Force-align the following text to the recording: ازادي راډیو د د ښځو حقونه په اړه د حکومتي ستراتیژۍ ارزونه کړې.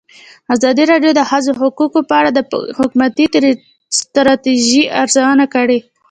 ازادي 0.53 0.83
راډیو 0.91 1.11
د 1.13 1.17
د 1.19 1.21
ښځو 1.29 1.51
حقونه 1.59 1.99
په 2.09 2.13
اړه 2.19 2.29
د 2.33 2.39
حکومتي 2.79 3.25
ستراتیژۍ 3.99 4.83
ارزونه 5.01 5.45
کړې. 5.53 5.77